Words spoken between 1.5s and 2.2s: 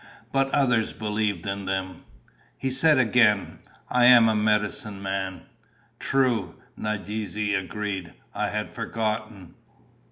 them.